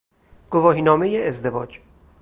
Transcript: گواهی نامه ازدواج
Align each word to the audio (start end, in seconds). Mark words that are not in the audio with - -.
گواهی 0.51 0.81
نامه 0.81 1.07
ازدواج 1.15 1.79